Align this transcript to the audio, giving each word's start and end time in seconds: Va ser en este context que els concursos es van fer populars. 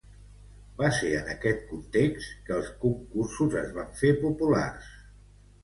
Va 0.79 0.87
ser 0.99 1.11
en 1.17 1.29
este 1.33 1.51
context 1.73 2.33
que 2.49 2.57
els 2.57 2.73
concursos 2.87 3.61
es 3.63 3.71
van 3.79 3.95
fer 4.03 4.15
populars. 4.27 4.93